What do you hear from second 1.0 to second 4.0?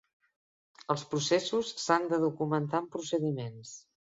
processos s'han de documentar en procediments.